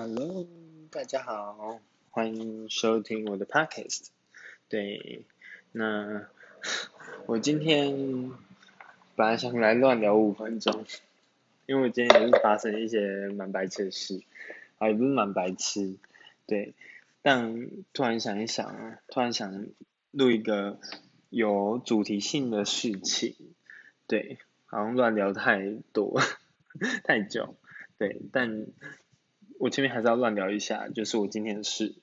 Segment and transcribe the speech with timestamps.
[0.00, 0.46] Hello，
[0.92, 4.06] 大家好，欢迎收听我的 Podcast。
[4.68, 5.24] 对，
[5.72, 6.28] 那
[7.26, 8.30] 我今天
[9.16, 10.84] 本来想来乱聊五分钟，
[11.66, 14.22] 因为我今天也是发生一些蛮白痴的事，
[14.78, 15.96] 啊也不是蛮白痴，
[16.46, 16.74] 对，
[17.20, 19.66] 但突然想一想，突然想
[20.12, 20.78] 录一个
[21.28, 23.34] 有主题性的事情，
[24.06, 25.58] 对，好像乱聊太
[25.92, 26.20] 多，
[27.02, 27.56] 太久，
[27.98, 28.64] 对，但。
[29.58, 31.96] 我前面还是要乱聊一下，就是我今天的事。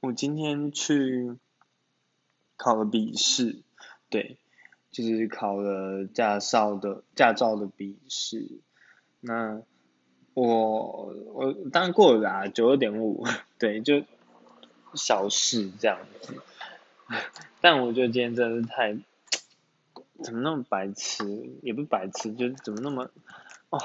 [0.00, 1.36] 我今天去
[2.56, 3.62] 考了笔试，
[4.10, 4.36] 对，
[4.90, 8.60] 就是考了驾照的驾照的笔试。
[9.20, 9.62] 那
[10.34, 13.24] 我我当然过了啦，九二点五，
[13.58, 14.02] 对，就
[14.94, 16.42] 小事这样子。
[17.60, 18.96] 但我觉得今天真的是太，
[20.22, 21.24] 怎么那么白痴？
[21.62, 23.10] 也不白痴，就怎么那么
[23.70, 23.78] 哦，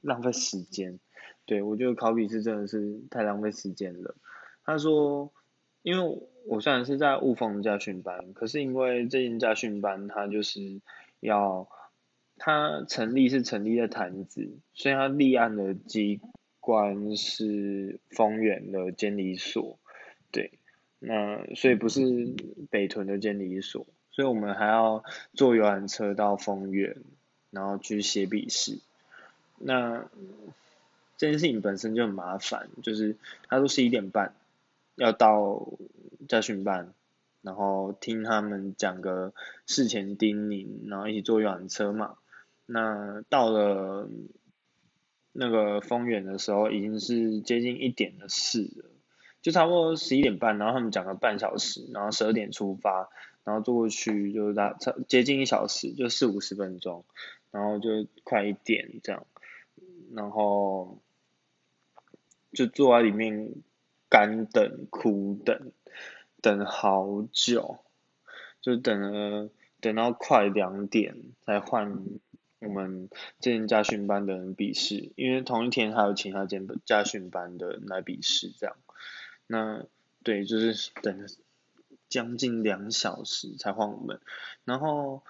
[0.00, 0.98] 浪费时间。
[1.44, 4.14] 对，我觉得考笔试真的是太浪费时间了。
[4.64, 5.32] 他说，
[5.82, 10.80] 因为我虽然是在雾峰驾训班，可是因为这间驾训班它就是
[11.18, 11.68] 要，
[12.36, 16.20] 它成立是成立在潭子，所以它立案的机
[16.60, 19.78] 关是丰原的监理所，
[20.30, 20.52] 对，
[21.00, 22.34] 那所以不是
[22.70, 25.02] 北屯的监理所，所以我们还要
[25.34, 26.96] 坐游览车到丰原，
[27.50, 28.78] 然后去写笔试，
[29.58, 30.08] 那。
[31.22, 33.16] 这件事情本身就很麻烦，就是
[33.48, 34.34] 他说十一点半
[34.96, 35.68] 要到
[36.28, 36.92] 家训班，
[37.42, 39.32] 然后听他们讲个
[39.64, 42.16] 事前叮咛，然后一起坐游览车嘛。
[42.66, 44.08] 那到了
[45.30, 48.90] 那个丰原的时候，已经是接近一点的事了，
[49.42, 53.08] 就差不多十一点半，然后他们讲了半小时，然后十二点出发，
[53.44, 57.04] 然后坐过去就是大差接近一小时，就四五十分钟，
[57.52, 59.24] 然后就快一点这样，
[60.16, 60.98] 然后。
[62.52, 63.50] 就坐在里面
[64.08, 65.72] 干等苦等，
[66.40, 67.78] 等好久，
[68.60, 69.48] 就等了
[69.80, 72.04] 等到快两点才换
[72.60, 73.08] 我们
[73.40, 78.76] 这间家训班的人笔试，因为同一天还有其他间家训班的来笔试这样。
[79.46, 79.86] 那
[80.22, 81.26] 对，就是等了
[82.08, 84.20] 将近两小时才换我们，
[84.64, 85.22] 然后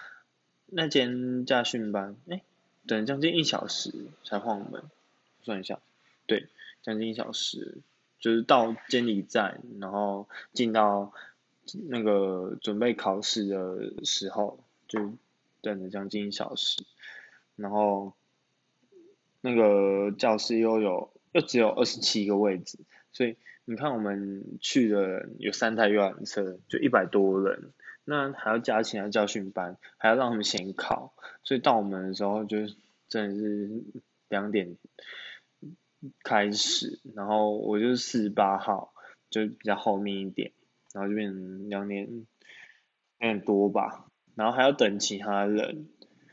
[0.66, 2.42] 那间家训班，哎，
[2.86, 3.92] 等将近一小时
[4.24, 4.82] 才换我们，
[5.42, 5.78] 算一下，
[6.26, 6.48] 对。
[6.82, 7.78] 将近一小时，
[8.18, 11.12] 就是到监理站，然后进到
[11.88, 15.14] 那个准备考试的时候，就
[15.60, 16.82] 等了将近一小时，
[17.54, 18.12] 然后
[19.40, 22.78] 那个教室又有又只有二十七个位置，
[23.12, 27.70] 所以你看我们去的有三台游览车，就一百多人，
[28.04, 32.58] 那还要加其他教训班，还要让他们先考，所以到我们的时候就
[33.08, 33.82] 真的是
[34.28, 34.76] 两点。
[36.24, 38.92] 开始，然后我就是四十八号，
[39.30, 40.52] 就比较后面一点，
[40.92, 42.24] 然后就变成两点有
[43.18, 45.86] 点多吧，然后还要等其他人，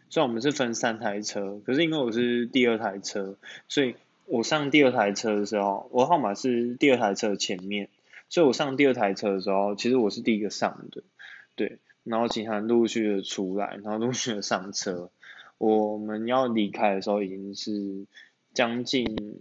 [0.09, 3.37] 虽然我们是分三台车，可是因为我是第二台车，
[3.67, 7.89] 所以我上第二台车的时候，我号码是第二台车前面，
[8.27, 11.03] 所以我上第二台车的时候，其实我是第一个上的，
[11.55, 15.11] 对，然后其他人陆续的出来，然后陆续的上车，
[15.59, 18.07] 我们要离开的时候已经是。
[18.59, 19.39] 将近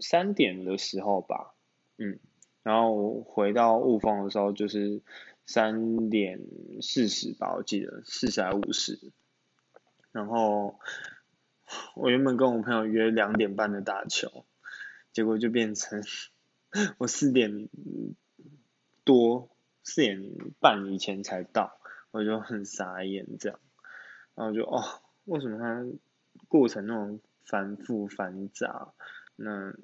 [0.00, 1.52] 三点的时候吧，
[1.98, 2.18] 嗯，
[2.62, 5.02] 然后回到雾峰的时候就是
[5.44, 6.40] 三点
[6.80, 9.12] 四十吧，我记得四十还五十，
[10.12, 10.80] 然后
[11.94, 14.46] 我原本跟我朋友约两点半的打球，
[15.12, 16.02] 结果就变成
[16.96, 17.68] 我四点
[19.04, 19.50] 多
[19.82, 20.22] 四点
[20.58, 21.78] 半以前才到，
[22.12, 23.60] 我就很傻眼这样，
[24.34, 24.82] 然后就哦，
[25.26, 25.84] 为什么他
[26.48, 27.20] 过程那种。
[27.44, 28.92] 繁复繁杂，
[29.36, 29.74] 那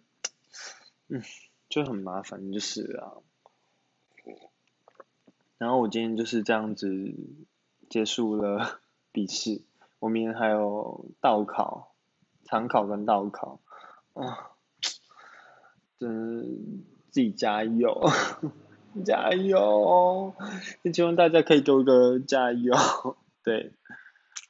[1.09, 1.23] 嗯
[1.69, 3.19] 就很麻烦，就是啊。
[5.59, 7.15] 然后我今天就是这样子
[7.89, 8.81] 结束了
[9.13, 9.63] 笔试，
[9.99, 11.95] 我明天还有倒考、
[12.45, 13.61] 常考跟倒考
[14.15, 14.53] 啊，
[15.99, 18.09] 真自己加油，
[19.05, 20.35] 加油！
[20.83, 22.75] 也希望大家可以给我个加油，
[23.45, 23.73] 对。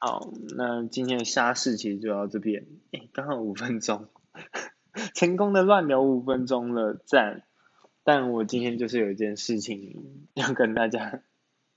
[0.03, 4.07] 好，那今天的虾事其实就到这边，哎，刚好五分钟，
[5.13, 7.43] 成功的乱聊五分钟了，赞！
[8.03, 11.21] 但我今天就是有一件事情要跟大家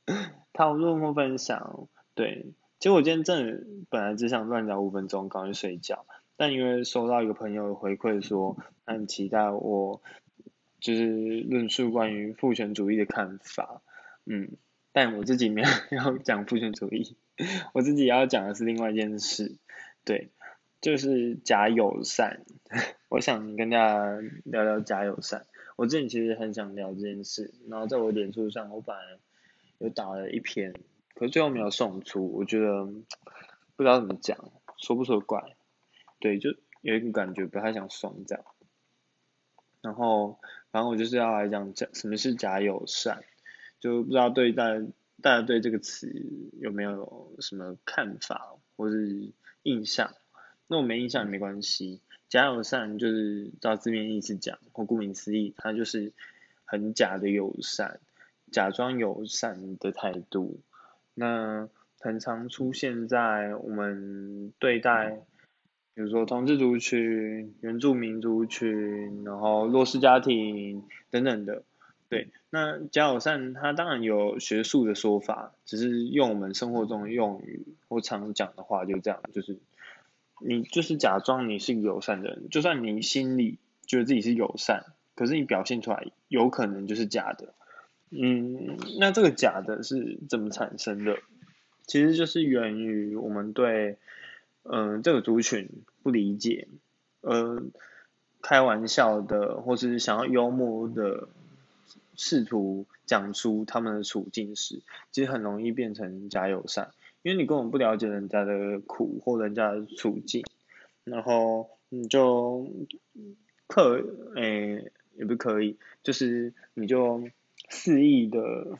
[0.54, 6.06] 讨论或分享，对，其实我今天真的本来只想乱聊五分钟，赶快睡觉，
[6.38, 8.56] 但因为收到一个朋友的回馈说，
[8.86, 10.00] 很期待我
[10.80, 13.82] 就是论述关于父权主义的看法，
[14.24, 14.52] 嗯，
[14.92, 15.68] 但我自己没有
[15.98, 17.18] 要讲父权主义。
[17.72, 19.56] 我自己要讲的是另外一件事，
[20.04, 20.30] 对，
[20.80, 22.44] 就是假友善，
[23.08, 25.46] 我想跟大家聊聊假友善。
[25.76, 29.02] 我之前其实很想聊这件事，然后在我脸书上，我本来
[29.78, 30.72] 有打了一篇，
[31.14, 32.32] 可是最后没有送出。
[32.32, 35.56] 我觉得不知道怎么讲，说不出怪，
[36.20, 38.44] 对，就有一个感觉不太想送这样。
[39.82, 40.38] 然后，
[40.70, 43.24] 反正我就是要来讲讲什么是假友善，
[43.80, 44.86] 就不知道对大家
[45.22, 46.12] 大家对这个词
[46.60, 49.32] 有没有什么看法或是
[49.62, 50.14] 印象。
[50.66, 56.12] 那我没印象也没关系，假友善就是照字面意思讲，或顾名思义，它就是
[56.64, 58.00] 很假的友善，
[58.50, 60.60] 假装友善的态度。
[61.14, 61.68] 那
[62.00, 65.22] 很常出现在我们对待，
[65.94, 71.62] 比如说同志族群、原住民族群，然后弱势家庭等等的。
[72.08, 79.58] 对，那假友善它当然有学术的说法，只是用我们生活中的用语或常讲的话就这样，就是。
[80.40, 83.56] 你就是假装你是友善的人，就算你心里
[83.86, 84.84] 觉得自己是友善，
[85.14, 87.54] 可是你表现出来有可能就是假的。
[88.10, 91.18] 嗯，那这个假的是怎么产生的？
[91.86, 93.96] 其实就是源于我们对
[94.64, 95.70] 嗯这个族群
[96.02, 96.66] 不理解，
[97.20, 97.62] 呃，
[98.42, 101.28] 开玩笑的或是想要幽默的
[102.16, 106.90] 试图讲出他们的处境时，其实很容易变成假友善。
[107.22, 110.44] 因为你根本不了解人家的苦或人家的处境，
[111.04, 112.70] 然后你就
[113.66, 114.04] 刻
[114.36, 117.22] 诶也不可以，就是你就
[117.70, 118.78] 肆意的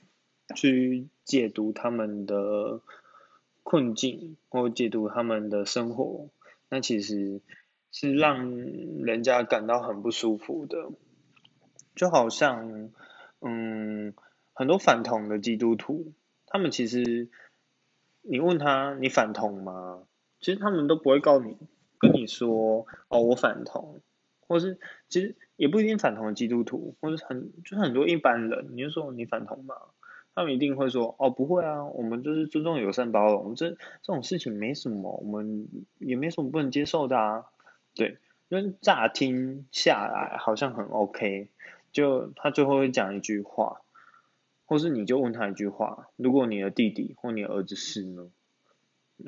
[0.54, 2.82] 去解读他们的
[3.62, 6.28] 困境或解读他们的生活，
[6.68, 7.40] 那其实
[7.92, 10.90] 是让人家感到很不舒服的，
[11.94, 12.90] 就好像
[13.44, 14.14] 嗯
[14.52, 16.12] 很多反同的基督徒，
[16.46, 17.30] 他们其实。
[18.26, 20.04] 你问他你反同吗？
[20.40, 21.58] 其实他们都不会告你，
[21.98, 24.00] 跟你说哦我反同，
[24.40, 24.78] 或是
[25.10, 29.74] 其实也不一定反同的基督徒，或是很就是很多一般人，你就说你反同吗？
[30.34, 35.68] 他们一定会说哦不会啊，我们就是尊重友善包容，这这种事情没什么，我们
[35.98, 37.44] 也没什么不能接受的啊。
[37.94, 38.16] 对，
[38.48, 41.50] 因为乍听下来好像很 OK，
[41.94, 43.80] 就他最后会讲一句话。
[44.66, 48.30] 或是你就问他一句话：如果你的弟弟或你儿子是呢？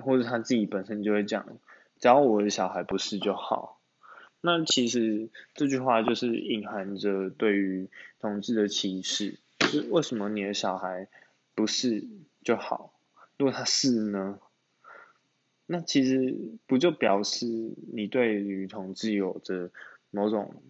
[0.02, 1.58] 或者他自己本身就会讲：
[1.98, 3.78] 只要我的小孩不是就好。
[4.40, 9.38] 那其实这句话就是隐含着对于同志的歧视。
[9.58, 11.08] 就是为什么你的小孩
[11.54, 12.08] 不是
[12.42, 12.94] 就好？
[13.36, 14.38] 如果他是呢？
[15.66, 16.34] 那其实
[16.66, 17.46] 不就表示
[17.92, 19.70] 你对于同志有着
[20.10, 20.62] 某种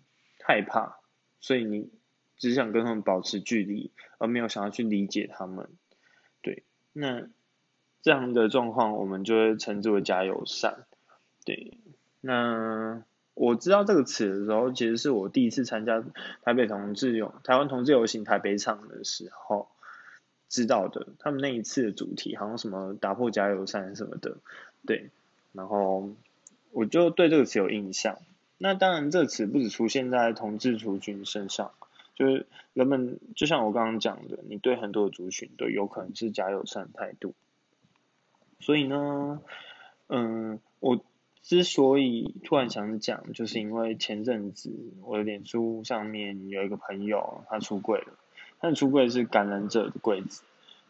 [0.44, 0.98] 害怕？
[1.46, 1.88] 所以你。
[2.38, 5.70] 只想跟他们保持距离，而没有想要去理解他们。
[6.42, 7.30] 对，那
[8.02, 10.84] 这样的状况，我们就会称之为加油善。
[11.46, 11.78] 对，
[12.20, 13.02] 那
[13.32, 16.04] 我知道这个词的时候，其实是我第一次参加
[16.42, 19.70] 台北同志游、台湾同志游行台北场的时候
[20.50, 21.06] 知道的。
[21.18, 24.36] 他们那一次的主题好像什么打破加油善什么的，
[24.86, 25.08] 对。
[25.52, 26.10] 然后
[26.72, 28.18] 我就对这个词有印象。
[28.58, 31.72] 那当然，这词不止出现在同志族群身上。
[32.14, 37.34] 就是人们就像我刚刚讲的，你对很多的族群都有可能是假友善态度。
[38.58, 39.42] 所以呢，
[40.08, 41.04] 嗯，我
[41.42, 44.72] 之所以突然想讲，就是因为前阵子
[45.02, 48.18] 我的脸书上面有一个朋友他出柜了，
[48.60, 50.42] 他的出柜是感染者的柜子，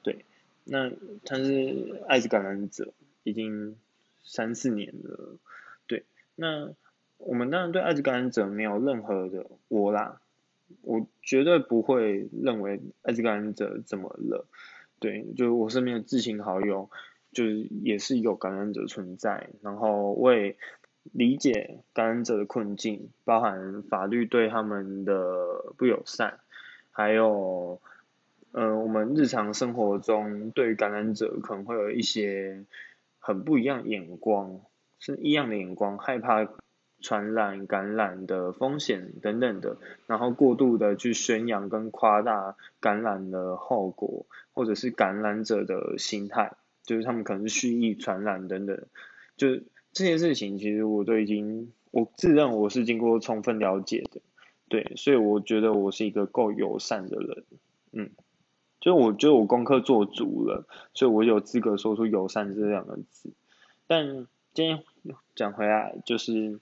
[0.04, 0.24] 对，
[0.62, 0.92] 那
[1.24, 2.92] 他是艾滋感染者，
[3.24, 3.76] 已经
[4.22, 5.36] 三四年了，
[5.88, 6.04] 对，
[6.36, 6.72] 那
[7.18, 10.20] 我们当然对艾滋感染者没有任何的我啦。
[10.82, 14.46] 我绝对不会认为艾滋感染者怎么了，
[14.98, 16.90] 对，就是我身边的至亲好友，
[17.30, 20.56] 就是也是有感染者存在，然后为
[21.12, 26.40] 理解感染者的困境，包含法律对他们的不友善，
[26.90, 27.80] 还有，
[28.50, 32.64] 呃，我们日常生活中对感染者可能会有一些
[33.20, 34.60] 很不一样眼光，
[34.98, 36.48] 是异样的眼光，害怕。
[37.06, 39.76] 传染、感染的风险等等的，
[40.08, 48.82] 然后过度的去宣扬跟夸大感染的后果，或者是感染者的心态，就是他们可能是蓄意传染等等，
[49.36, 49.54] 就
[49.92, 54.20] 这些事情，其实我都已经，我自认我是经过充分了解的，
[54.68, 57.44] 对，所以我觉得我是一个够友善的人，
[57.92, 58.10] 嗯，
[58.80, 63.30] 就我觉得我功课做足了，所以我有资格说出友善这两个字。
[63.86, 64.82] 但今天
[65.36, 66.58] 讲回来，就是。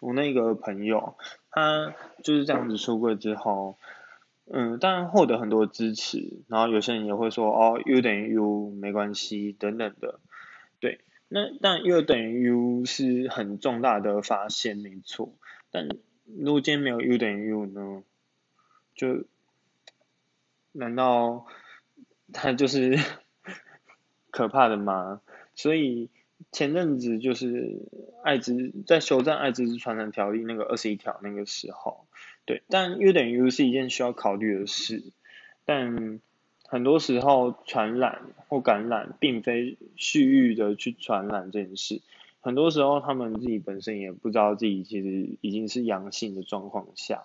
[0.00, 1.16] 我那个朋友，
[1.50, 3.78] 他就是这样子出柜之后，
[4.46, 10.20] 嗯，当然获得很多支持，然后有些人也会说，哦，U 等于 U 没关系等等的，
[10.80, 15.34] 对，那但 U 等于 U 是很重大的发现，没错。
[15.70, 15.88] 但
[16.24, 18.02] 如果今天没有 U 等于 U 呢？
[18.94, 19.24] 就
[20.72, 21.46] 难道
[22.32, 22.98] 他就是
[24.32, 25.20] 可怕的吗？
[25.54, 26.10] 所以
[26.52, 27.82] 前阵子就是
[28.22, 32.06] 艾滋在修正艾滋传染条例那个二十一条那个时候，
[32.44, 35.02] 对，但 U 等于 U 是一件需要考虑的事，
[35.64, 36.20] 但。
[36.70, 42.02] 很多时候传染或感染并非蓄意的去传染这件事，
[42.42, 47.24] 很多时候他们自己本身也不知道自己其实已经是阳性的状况下，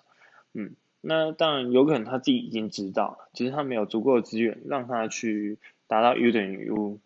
[0.54, 0.70] 嗯，
[1.02, 6.98] 那当然有可能他自己已经知道，只是他没有足够的资源让他去达到 U 等于 U，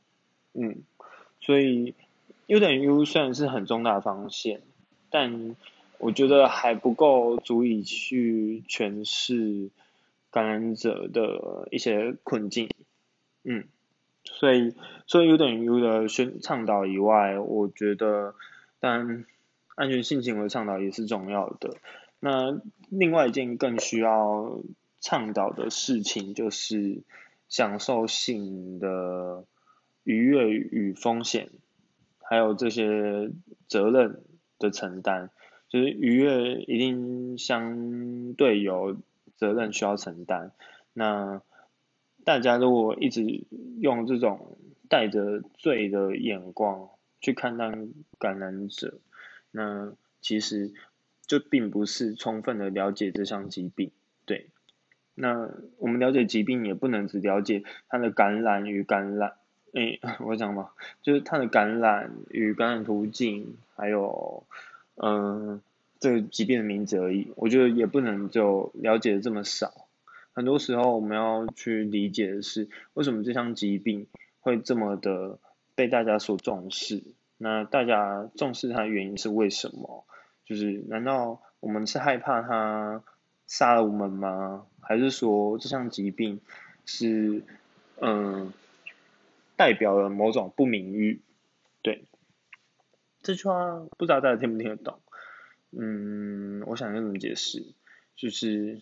[0.54, 0.84] 嗯，
[1.40, 1.96] 所以
[2.48, 4.58] U 等于 U 虽然是很重大的方向，
[5.08, 5.56] 但
[5.98, 9.70] 我觉得还不够足以去诠释。
[10.30, 12.68] 感染者的一些困境，
[13.44, 13.64] 嗯，
[14.24, 14.74] 所以，
[15.06, 18.34] 所以 U 等于 U 的宣倡导以外，我觉得，
[18.78, 19.24] 当然，
[19.74, 21.78] 安全性行为倡导也是重要的。
[22.20, 24.60] 那另外一件更需要
[25.00, 26.98] 倡导的事情，就是
[27.48, 29.44] 享受性的
[30.04, 31.48] 愉悦与风险，
[32.28, 33.30] 还有这些
[33.66, 34.22] 责任
[34.58, 35.30] 的承担，
[35.68, 38.96] 就是愉悦一定相对有。
[39.38, 40.50] 责任需要承担。
[40.92, 41.42] 那
[42.24, 43.44] 大家如果一直
[43.78, 44.58] 用这种
[44.88, 46.88] 带着罪的眼光
[47.20, 47.70] 去看待
[48.18, 48.98] 感染者，
[49.52, 50.72] 那其实
[51.24, 53.92] 就并不是充分的了解这项疾病。
[54.26, 54.50] 对，
[55.14, 59.34] 那我们了解疾病也不能只了解它的感染与感染。
[59.72, 60.70] 诶， 我讲嘛，
[61.02, 64.44] 就是它的感染与感染途径，还有
[64.96, 65.60] 嗯。
[66.00, 69.88] 这个疾病的名字而已，我觉得也不能就了解的这么少。
[70.32, 74.06] 很多时候我们要去理解的是，为什么这项疾病
[74.38, 75.40] 会这么的
[75.74, 77.02] 被大家所重视？
[77.36, 80.04] 那大家重视它的原因是为什么？
[80.44, 83.02] 就是难道我们是害怕它
[83.48, 84.66] 杀了我们吗？
[84.80, 86.40] 还是说这项疾病
[86.86, 87.42] 是
[88.00, 88.52] 嗯
[89.58, 91.20] 代表了某种不名誉？
[91.82, 92.04] 对，
[93.22, 95.00] 这句话不知道大家听不听得懂？
[95.72, 97.74] 嗯，我想要怎么解释？
[98.14, 98.80] 就是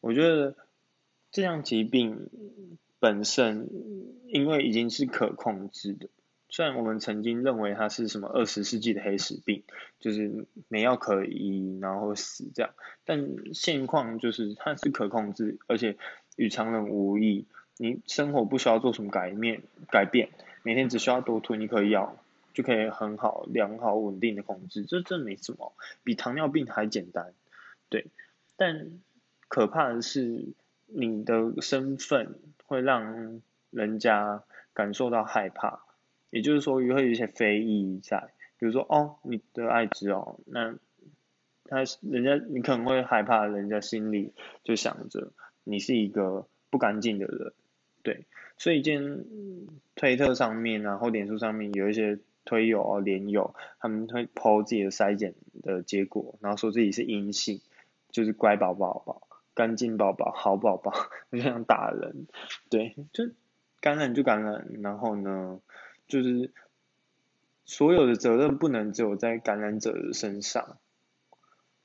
[0.00, 0.56] 我觉得
[1.30, 2.30] 这项疾病
[2.98, 3.68] 本身，
[4.26, 6.08] 因为已经是可控制的，
[6.48, 9.64] 虽然我们曾经认为它是什么二十世纪的黑死病，
[9.98, 12.72] 就是没药可医，然后死这样，
[13.04, 15.98] 但现况就是它是可控制，而且
[16.36, 17.46] 与常人无异。
[17.80, 20.28] 你生活不需要做什么改变，改变，
[20.62, 22.14] 每天只需要多吞一颗药。
[22.52, 25.72] 就可以很好、良好、稳定的控制，这这没什么，
[26.02, 27.32] 比糖尿病还简单，
[27.88, 28.08] 对。
[28.56, 28.98] 但
[29.46, 30.48] 可怕的是，
[30.86, 34.42] 你的身份会让人家
[34.74, 35.84] 感受到害怕，
[36.30, 40.74] 也就是说，会有一些非议在，比如说，哦，你得艾滋哦，那
[41.66, 44.32] 他人家你可能会害怕，人家心里
[44.64, 45.30] 就想着
[45.62, 47.52] 你是一个不干净的人，
[48.02, 48.26] 对。
[48.58, 52.18] 所以，今推特上面然后脸书上面有一些。
[52.42, 57.60] 推友啊、连友，他们会抛自己的筛检的结果，然后说自己是阴性，
[58.10, 60.92] 就是乖宝宝宝、干净宝宝、好宝宝，
[61.30, 62.26] 就想打人。
[62.68, 63.30] 对，就
[63.80, 65.60] 感染就感染，然后呢，
[66.08, 66.50] 就是
[67.66, 70.78] 所有的责任不能只有在感染者的身上，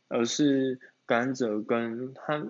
[0.07, 2.43] 而是感染者跟他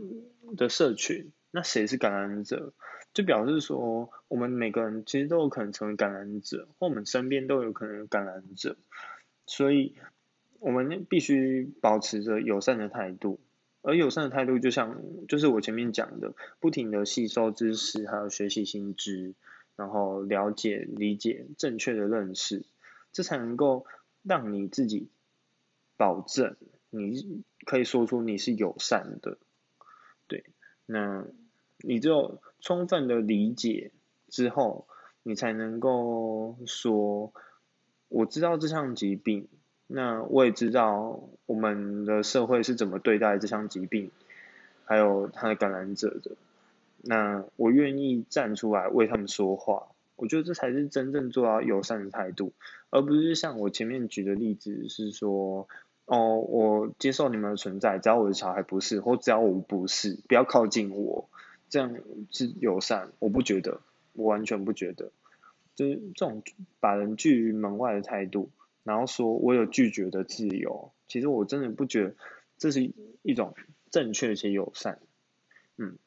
[0.55, 2.71] 的社群，那谁是感染者？
[3.15, 8.75] 就表示说，我们每个人其实都有可能成为感染者，或我们身边都有可能有感染者，
[9.47, 9.95] 所以
[10.59, 13.39] 我们必须保持着友善的态度。
[13.81, 19.33] 而友善的态度，就像就是我前面讲的，不停的吸收知识，还有学习新知，
[19.77, 22.65] 然后了解、理解、正确的认识，
[23.13, 23.85] 这才能够
[24.23, 25.09] 让你自己
[25.95, 26.57] 保证
[26.89, 29.37] 你可以说出你是友善的。
[30.27, 30.43] 对，
[30.85, 31.25] 那
[31.85, 32.39] 你只有。
[32.61, 33.91] 充分的理解
[34.27, 34.87] 之后，
[35.21, 37.31] 你才能够说，
[38.07, 39.47] 我知道这项疾病，
[39.85, 44.09] 那我也知道我们的社会是怎么对待这项疾病，
[44.83, 46.31] 还有它的感染者的，
[47.03, 52.51] 那我愿意站出来为他们说话，我觉得这才是真正做到友善的态度，
[52.89, 55.67] 而不是像我前面举的例子是说，
[56.05, 61.29] 哦，我接受你们的存在，只要我的小孩不是，或只要我不是，不要靠近我。
[61.69, 61.93] 这样
[62.31, 63.81] 是友善，我不觉得，
[64.13, 65.11] 我完全不觉得，
[65.75, 66.43] 就是这种
[66.79, 68.49] 把人拒于门外的态度，
[68.83, 72.15] 然后说我有拒绝的自由，其实我真的不觉得
[72.57, 72.91] 这是
[73.23, 73.55] 一种
[73.89, 74.99] 正确且友善。
[75.77, 75.97] 嗯，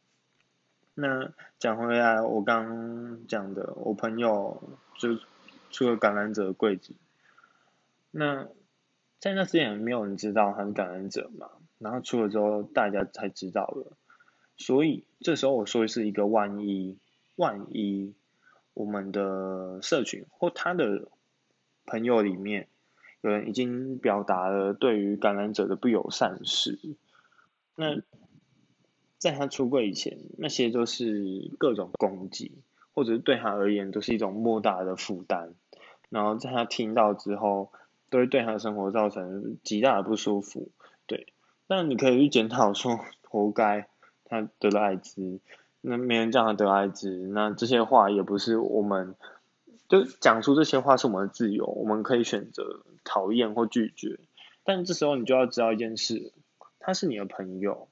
[0.95, 4.63] 那讲回来，我刚讲的，我朋友
[4.99, 5.19] 就
[5.71, 6.95] 出了感染者的柜子。
[8.11, 8.49] 那
[9.19, 13.93] 在那之前没有人知道他是感染者嘛，然后出了之后大家才知道了。
[14.59, 16.99] 所以这时候我说的是一个万一，
[17.37, 18.13] 万一
[18.75, 21.09] 我们的社群或他的
[21.87, 22.69] 朋友里面
[23.21, 26.79] 有人已经表达了对于感染者的不友善事，
[27.77, 28.03] 那
[29.17, 32.61] 在他出柜以前，那些都是各种攻击，
[32.95, 35.55] 或者是对他而言都是一种莫大的负担，
[36.09, 37.73] 然后在他听到之后，
[38.11, 40.71] 都会对他的生活造成极大的不舒服。
[41.07, 41.33] 对，
[41.69, 43.89] 那你可以去检讨说， 活该。
[44.29, 45.41] 他得了艾滋，
[45.81, 49.15] 那没人叫他得艾滋，那这些话也不是我们，
[49.89, 54.21] 就讲出这些话是我们的自由，我们可以选择讨厌或拒绝，
[54.65, 56.33] 但这时候你就要知道一件事，
[56.79, 57.89] 他是你的朋友，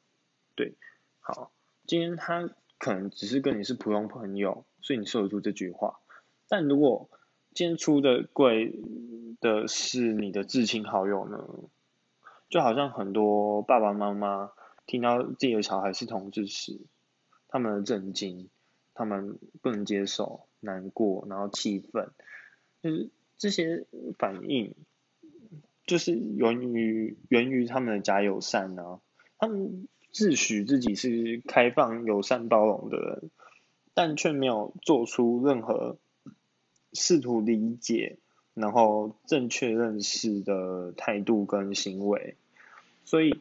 [0.55, 0.75] 对，
[1.21, 1.51] 好，
[1.87, 6.01] 今天他可能只是跟你是普通朋友，所以你说得出这句话，
[6.49, 7.09] 但如果
[7.55, 8.83] 今天出的贵
[9.41, 11.49] 的是你的至亲好友呢，
[12.51, 14.51] 就好像很多爸爸妈妈。
[14.87, 16.79] 听到自己的小孩是同志时，
[17.49, 18.49] 他们的震惊，
[18.95, 22.11] 他们不能接受、难过，然后气愤，
[22.83, 23.85] 就是这些
[24.17, 24.75] 反应，
[25.87, 29.01] 就是源于源于他们的假友善呢。
[29.39, 33.31] 他们自诩自己是开放、友善、包容的人，
[33.93, 35.99] 但却没有做出任何
[36.93, 38.19] 试图理解，
[38.55, 42.37] 然后正确认识的态度跟行为，
[43.05, 43.41] 所以。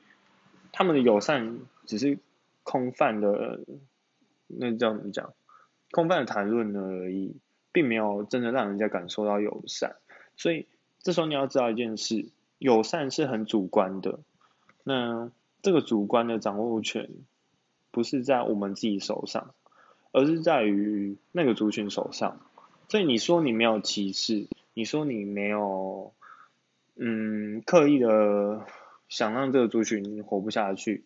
[0.78, 2.20] 他们的友善只是
[2.64, 3.62] 空泛的，
[4.48, 5.34] 那叫怎么讲？
[5.92, 7.38] 空泛的谈论而已，
[7.72, 9.96] 并没有真的让人家感受到友善。
[10.36, 10.68] 所以
[11.00, 12.26] 这时候你要知道一件事：
[12.58, 14.20] 友善是很主观的。
[14.84, 17.10] 那这个主观的掌握权
[17.92, 19.56] 不是在我们自己手上，
[20.12, 22.42] 而是在于那个族群手上。
[22.90, 26.12] 所以你说你没有歧视，你说你没有
[26.98, 28.66] 嗯刻意的。
[29.10, 31.06] 想让这个族群活不下去，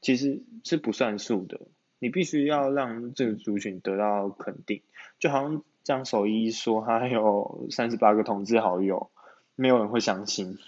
[0.00, 1.60] 其实是不算数的。
[1.98, 4.82] 你必须要让这个族群得到肯定。
[5.18, 9.10] 就好像张守一说他有三十八个同志好友，
[9.54, 10.58] 没有人会相信。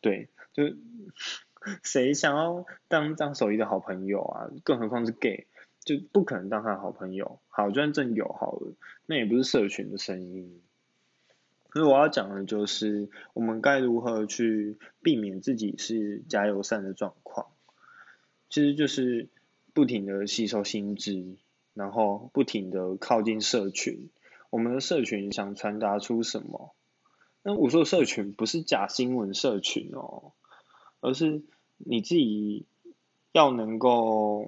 [0.00, 0.64] 对，就
[1.82, 4.50] 谁想要当张守一的好朋友啊？
[4.64, 5.46] 更何况是 gay，
[5.80, 7.40] 就不可能当他好朋友。
[7.48, 8.74] 好，就算真有好了，
[9.06, 10.60] 那也不是社群的声音。
[11.72, 17.46] 所以我要讲的就是，我们该如何去避免自己是加油站的状况。
[18.50, 19.30] 其实就是
[19.72, 21.36] 不停的吸收新知，
[21.72, 24.10] 然后不停的靠近社群。
[24.50, 26.74] 我们的社群想传达出什么？
[27.42, 30.32] 那我说社群不是假新闻社群哦，
[31.00, 31.42] 而是
[31.78, 32.66] 你自己
[33.32, 34.46] 要能够，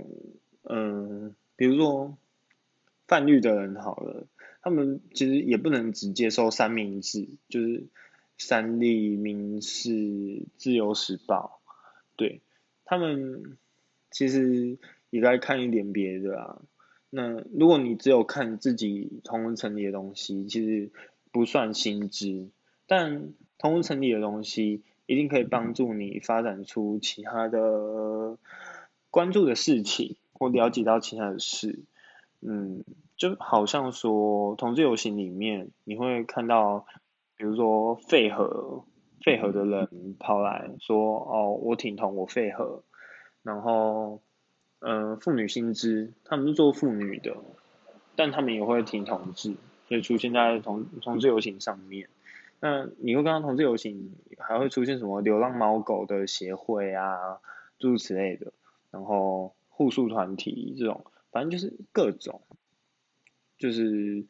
[0.64, 2.18] 嗯，比如说
[3.08, 4.26] 泛绿的人好了。
[4.64, 7.84] 他们其实也不能只接受三明治，就是
[8.38, 11.60] 三立、民视、自由时报，
[12.16, 12.40] 对
[12.86, 13.58] 他们
[14.10, 14.78] 其实
[15.10, 16.62] 也该看一点别的啊。
[17.10, 20.90] 那如果你只有看自己同温层里的东西，其实
[21.30, 22.48] 不算新知，
[22.86, 28.38] 但同温层里的东西一定可以帮助你发展出其他的
[29.10, 31.80] 关注的事情，或了解到其他的事，
[32.40, 32.82] 嗯。
[33.24, 36.84] 就好像说同志游行里面，你会看到，
[37.38, 38.84] 比如说废核
[39.22, 42.82] 废核的人跑来说，哦，我挺同我废核，
[43.42, 44.20] 然后，
[44.80, 47.34] 呃，妇女薪资，他们是做妇女的，
[48.14, 49.54] 但他们也会挺同志，
[49.88, 52.10] 所以出现在同同志游行上面。
[52.60, 57.38] 那你会看到同志游行还会出现什么流浪猫狗的协会啊，
[57.78, 58.52] 诸如此类的，
[58.90, 62.42] 然后护树团体这种，反正就是各种。
[63.64, 64.24] 就是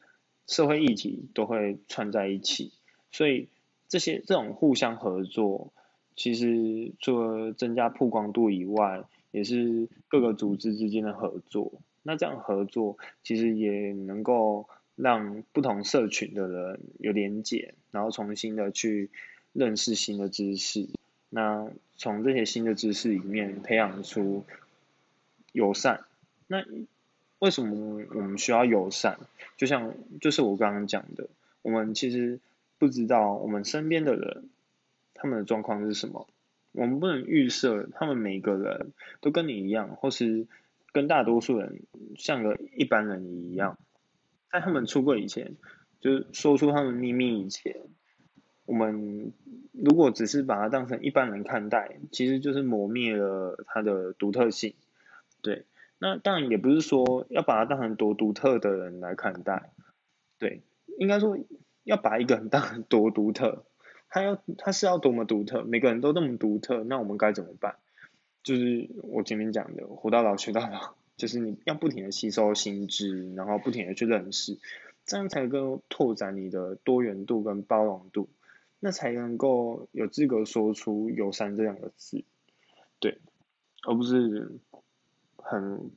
[0.47, 2.71] 社会议题都会串在一起，
[3.11, 3.49] 所以
[3.89, 5.73] 这些这种互相合作，
[6.15, 11.73] 其实除了增加曝光度以外，也是各个组织之间的合作。
[12.05, 19.11] 那这样合作其实也能够让不同社群的人有连结，然后重新的去
[19.53, 20.87] 认识新的知识。
[21.29, 21.67] 那
[21.97, 24.45] 从这些新的知识里面培养出
[25.51, 26.05] 友善。
[26.47, 26.65] 那
[27.39, 29.19] 为什么我们需要友善？
[29.57, 31.29] 就像就是我刚刚讲的，
[31.63, 32.41] 我们其实
[32.79, 34.49] 不知道我们身边的人
[35.15, 36.27] 他们的状况是什么，
[36.73, 40.47] 我们不能预设他们每个人都跟你一样，或是
[40.93, 41.83] 跟大多数人
[42.17, 43.79] 像个一般人一样，
[44.51, 45.55] 在他们出柜以前，
[46.01, 47.77] 就是说出他们秘密以前，
[48.65, 49.33] 我们
[49.73, 54.75] 如果只是把它当成一般人看待，其实就是磨灭了他的独特性，
[55.43, 55.65] 对。
[56.05, 59.71] 那当然也不是说要把他当成多独特的人来看待，
[60.39, 60.61] 对，
[60.99, 61.39] 应该说
[61.83, 63.65] 要把一个人当很多独特，
[64.11, 67.77] 他要他是要多么独特，每个人都那么独特，那我们该怎么办？
[68.43, 74.59] 就是我前面讲的，活到老学到老，就是你要不停的吸收新知，然后不停的去认识，
[75.07, 78.29] 这样才能够拓展你的多元度跟包容度，
[78.79, 82.25] 那才能够有资格说出友善这两个字，
[83.01, 83.17] 对，
[83.87, 84.59] 而不是
[85.45, 85.93] 很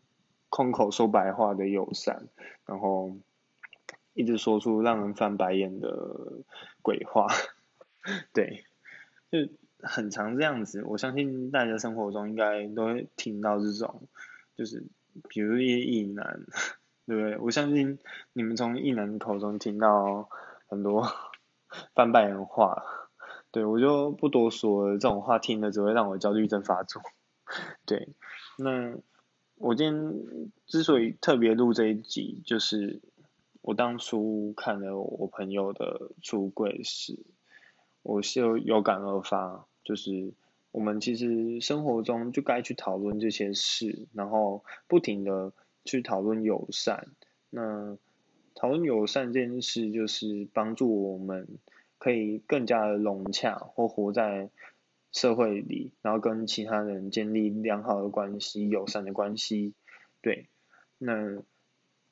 [0.49, 2.27] 空口说白话的友善，
[2.65, 3.17] 然后
[4.13, 6.43] 一直说出让人翻白眼的
[6.83, 7.27] 鬼话，
[8.33, 8.65] 对，
[9.31, 9.51] 就。
[9.79, 14.07] 很常这样子，我相信大家生活中应该都会听到这种，
[14.55, 14.83] 就是
[15.29, 16.41] 比如一些异男，
[17.05, 17.37] 对不对？
[17.37, 17.99] 我相信
[18.33, 20.27] 你们从异男口中听到
[20.67, 21.07] 很多
[21.93, 22.83] 翻白眼话，
[23.51, 26.99] 对我就不多说了，这种话听了只会让我焦虑症发作。
[27.85, 28.15] 对，
[28.57, 28.95] 那
[29.57, 33.01] 我今天之所以特别录这一集，就是
[33.61, 37.19] 我当初看了我朋友的出柜史。
[38.03, 40.31] 我就有感而发，就是
[40.71, 45.51] 我们其实生活中就该去讨论这些事，然后不停的
[45.83, 47.07] 去讨论友善。
[47.49, 47.97] 那
[48.55, 51.57] 讨论友善这件事，就是帮助我们
[51.97, 54.49] 可以更加的融洽，或活在
[55.11, 59.73] 社会里，然后跟其他人建立良好的关系、友善的关系。
[60.21, 60.49] 对，
[60.97, 61.41] 那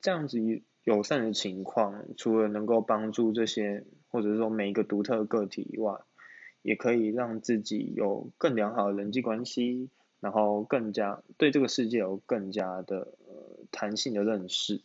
[0.01, 0.39] 这样子
[0.83, 3.85] 友善的情况，除了能够帮助这些。
[4.07, 5.99] 或者说每一个独特个体以外，
[6.61, 9.89] 也可以让自己有更良好的人际关系，
[10.21, 13.17] 然后更加对这个世界有更加的
[13.71, 14.81] 弹性的认识。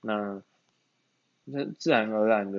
[0.00, 0.42] 那
[1.44, 2.58] 那自然而然的，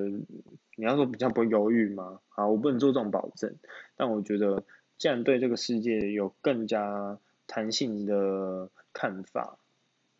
[0.75, 2.19] 你要说比较不犹豫吗？
[2.29, 3.55] 好，我不能做这种保证，
[3.95, 4.63] 但我觉得
[4.97, 7.17] 既然对这个世界有更加
[7.47, 9.57] 弹性的看法，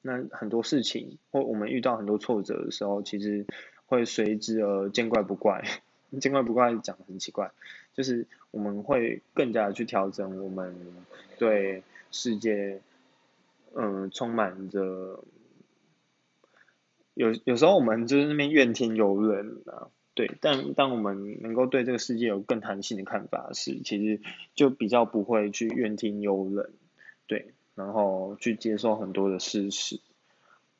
[0.02, 3.46] 那很多事情或我们遇到很多挫折的时候，其实。
[3.88, 5.64] 会随之而见怪不怪，
[6.20, 7.52] 见怪不怪讲很奇怪，
[7.94, 10.76] 就是我们会更加的去调整我们
[11.38, 12.82] 对世界，
[13.76, 15.24] 嗯，充满着
[17.16, 24.22] 有有时候我们就是那边怨天尤人啊，对，但当我们能够对这个世界有更弹性的看法时，其实
[24.54, 26.74] 就比较不会去怨天尤人，
[27.26, 30.00] 对，然后去接受很多的事实，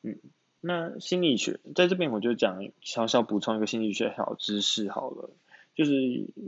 [0.02, 0.16] 嗯。
[0.62, 5.30] 那心理学在这边我就讲小小补充一个心理学小知识好了，
[5.76, 5.92] 就是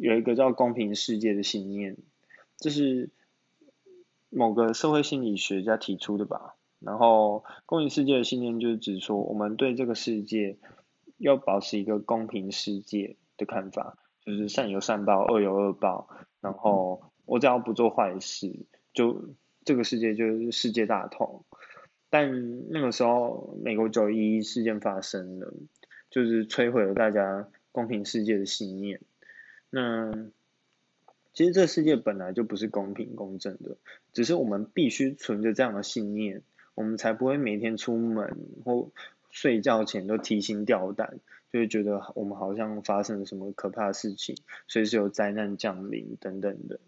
[0.01, 1.97] 有一个叫公平世界的信念，
[2.57, 3.11] 这是
[4.29, 6.57] 某个社会心理学家提出的吧。
[6.81, 10.59] 然后公平世界的信念就是指说，我们对这个世界
[11.17, 16.09] 要保持一个公平世界的看法，就是善有善报，恶有恶报。
[16.41, 21.45] 然后我只要不做坏事，就这个世界就是世界大同。
[22.11, 25.53] 但那个时候，美国九一一事件发生了，
[26.11, 29.01] 就是摧毁了大家公平世界的信念。
[29.69, 30.31] 那
[31.35, 33.77] 其实这世界本来就不是公平公正的，
[34.13, 36.43] 只是我们必须存着这样的信念，
[36.79, 38.91] 我们才不会每天出门或
[39.31, 41.19] 睡觉前都提心吊胆，
[41.53, 44.37] 就会觉得我们好像发生了什么可怕的事情，
[44.69, 46.79] 随时有灾难降临等等的。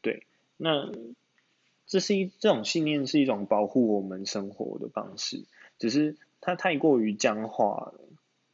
[0.00, 0.92] 对，那。
[1.84, 5.44] 这是一这种信念是一种保护我们生活的方式，
[5.78, 8.00] 只是它太过于僵化了。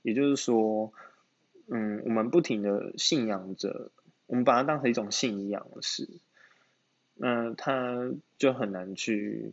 [0.02, 0.92] 也就是说，
[1.68, 3.92] 嗯，我们不停的信仰着，
[4.26, 6.08] 我们把它当成一种信仰的事，
[7.14, 9.52] 那它就很难去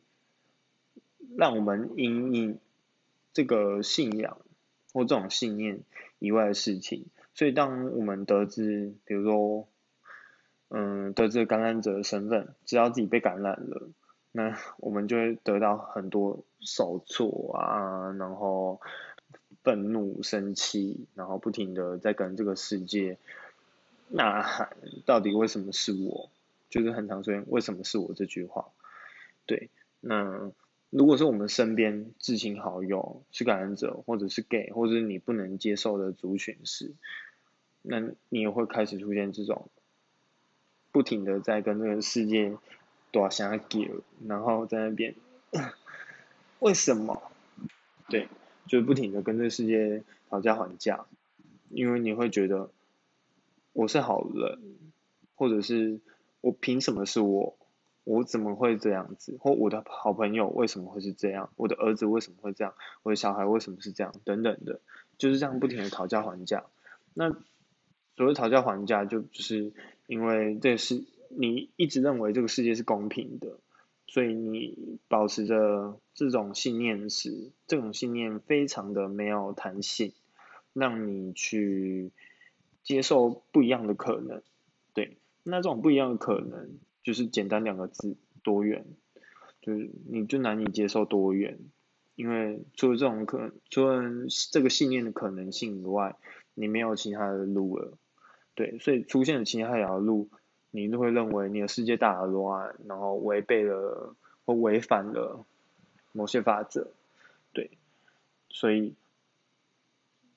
[1.38, 2.60] 让我们因应
[3.34, 4.38] 这个信仰
[4.94, 5.82] 或这种信念
[6.20, 7.06] 以外的事情。
[7.34, 9.68] 所以，当我们得知，比如说。
[10.68, 13.88] 嗯，得知感染者的身份，只要自己被感染了，
[14.32, 18.82] 那我们就会得到很多受挫啊，然后
[19.64, 23.20] 愤怒、生气，然后不停的在跟这个世界
[24.10, 26.32] 呐喊，到底为什么是我？
[26.68, 28.66] 就是很常出现“为什么是我”这句话。
[29.46, 29.70] 对，
[30.02, 30.52] 那
[30.96, 36.94] 如果是我们身边至亲好友是感染者，或者是 gay，或者是你不能接受的族群时，
[37.82, 39.68] 那你也会开始出现这种。
[40.94, 42.58] 不停的在跟这个世界
[43.12, 43.92] 多想给，
[44.26, 45.16] 然后在那边
[46.60, 47.22] 为什么？
[48.08, 48.30] 对，
[48.66, 51.08] 就是不停的跟这个世界讨价还价，
[51.72, 52.70] 因为你会觉得
[53.74, 54.62] 我是好人，
[55.36, 56.00] 或者是
[56.40, 57.58] 我凭什么是我？
[58.06, 59.36] 我怎么会这样子？
[59.42, 61.50] 或我的好朋友为什么会是这样？
[61.58, 62.74] 我的儿子为什么会这样？
[63.04, 64.14] 我的小孩为什么是这样？
[64.24, 64.80] 等等的，
[65.18, 66.64] 就是这样不停的讨价还价。
[67.14, 67.32] 那
[68.16, 69.74] 所谓讨价还价，就就是
[70.08, 73.58] 因为这是你一直认为这个世界是公平的，
[74.08, 80.14] 所以你保持着这种信念时，这种信念非常的没有弹性，
[80.74, 82.12] 让你去
[82.84, 84.44] 接受不一样的可能，
[84.94, 88.84] 对，那这种不一样的可能就是简单两个字，多元，
[89.62, 91.60] 就是你就难以接受多元，
[92.16, 94.04] 因为除了这种可，除了
[94.52, 96.18] 这个信念的可能性以外，
[96.56, 97.98] 你没有其他的路了，
[98.56, 100.30] 对，所以出现了其他一条路，
[100.72, 105.46] 你都会认为你的世界大乱，然后违背了或违反了
[106.12, 106.88] 某些法则，
[107.54, 107.70] 对，
[108.50, 108.96] 所以。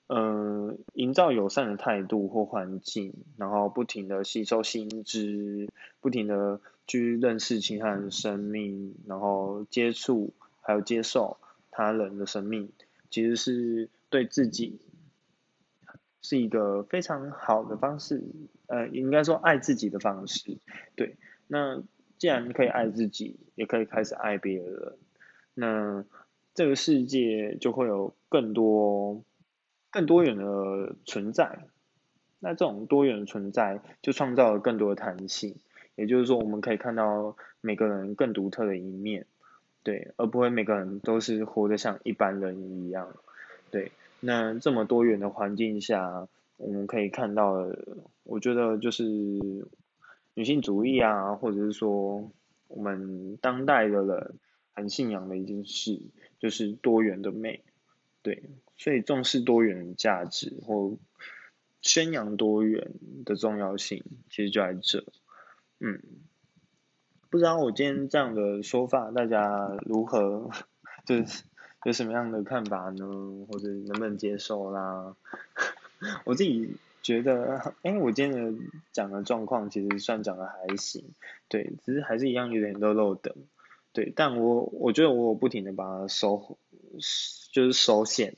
[0.09, 5.69] 嗯，营造友善的态度或环境，然后不停的吸收新知，
[6.01, 11.37] 不停的去认识其他人的生命，然后接触还有接受
[11.71, 12.71] 他人的生命，
[13.11, 14.81] 其实是对自己
[16.23, 18.23] 是一个非常好的方式，
[18.67, 20.57] 呃，应该说爱自己的方式。
[20.97, 21.17] 对，
[21.49, 21.83] 那
[22.17, 24.97] 既然可以爱自己，也可以开始爱别人，
[25.53, 26.05] 那
[26.55, 29.23] 这个世界就会有更多。
[29.91, 31.67] 更多元的存在，
[32.41, 35.57] 那这种多元的存在就创造了更多的弹性，
[35.97, 39.27] 也就是说，我们可以看到每个人更独特的一面，
[39.83, 43.15] 对，而不会每个人都是活得像一般人一样，
[43.71, 43.93] 对。
[44.21, 47.69] 那这么多元的环境下，我们可以看到，
[48.25, 49.05] 我觉得就是
[50.35, 52.31] 女性主义啊，或者是说
[52.67, 54.35] 我们当代的人
[54.75, 56.01] 很信仰的一件事，
[56.41, 57.63] 就是多元的美，
[58.23, 58.43] 对。
[58.79, 60.97] 所以重视多元价值或
[61.83, 62.93] 宣扬多元
[63.25, 65.05] 的重要性，其实就在这。
[65.81, 66.01] 嗯，
[67.29, 70.51] 不知道我今天这样的说法，大家如何？
[71.05, 71.45] 就是
[71.85, 73.07] 有什么样的看法呢？
[73.51, 75.17] 或者能不能接受啦？
[76.25, 78.63] 我自己觉得，哎，我今天的
[78.93, 81.05] 讲的状况其实算讲的还行，
[81.49, 83.35] 对，只是还是一样有点漏漏的，
[83.93, 86.59] 对，但我我觉得我不停的把它收。
[87.53, 88.37] 就是收线，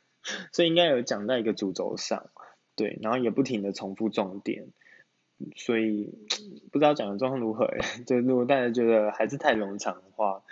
[0.52, 2.30] 所以应该有讲在一个主轴上，
[2.74, 4.68] 对，然后也不停的重复重点，
[5.54, 6.12] 所以
[6.72, 7.68] 不知道讲的状况如何，
[8.06, 10.42] 就如果大家觉得还是太冗长的话，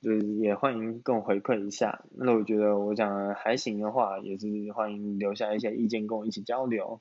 [0.00, 2.04] 就是也欢迎跟我回馈一下。
[2.12, 7.00] 那我觉得我讲的还行的话，也是欢迎留下一些意见跟我一起交流。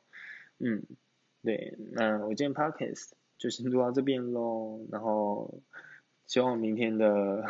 [0.60, 0.84] 嗯，
[1.44, 5.62] 对，那我今天 podcast 就先录到这边喽，然后
[6.26, 7.44] 希望明天的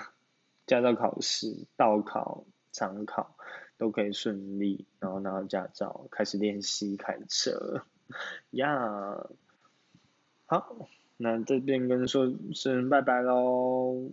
[0.66, 2.46] 驾照考试倒考。
[2.76, 3.38] 场考
[3.78, 7.84] 都可以顺利，然后拿到驾照，开始练习开车
[8.50, 9.30] 呀。
[10.48, 14.10] 好，那这边跟说声拜拜喽。